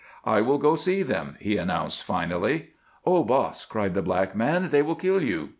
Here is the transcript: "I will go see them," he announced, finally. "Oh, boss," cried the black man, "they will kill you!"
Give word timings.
"I 0.25 0.41
will 0.41 0.57
go 0.57 0.75
see 0.75 1.03
them," 1.03 1.37
he 1.39 1.57
announced, 1.57 2.01
finally. 2.03 2.69
"Oh, 3.05 3.23
boss," 3.23 3.65
cried 3.65 3.93
the 3.93 4.01
black 4.01 4.35
man, 4.35 4.69
"they 4.69 4.81
will 4.81 4.95
kill 4.95 5.21
you!" 5.21 5.49